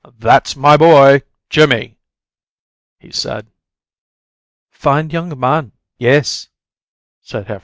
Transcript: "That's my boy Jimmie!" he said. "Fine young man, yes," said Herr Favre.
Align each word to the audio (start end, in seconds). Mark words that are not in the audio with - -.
"That's 0.17 0.55
my 0.55 0.77
boy 0.77 1.21
Jimmie!" 1.51 1.99
he 2.99 3.11
said. 3.11 3.51
"Fine 4.71 5.11
young 5.11 5.39
man, 5.39 5.73
yes," 5.99 6.49
said 7.21 7.45
Herr 7.45 7.57
Favre. 7.57 7.59